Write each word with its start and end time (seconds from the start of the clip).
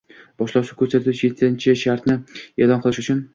Boshlovchi 0.41 0.77
ko‘rsatuvni 0.79 1.13
yetinchi 1.19 1.75
shartini 1.83 2.17
e’lon 2.67 2.83
qilish 2.89 3.03
uchun 3.05 3.23